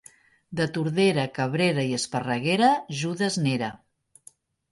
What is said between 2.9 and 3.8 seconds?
Judes n'era.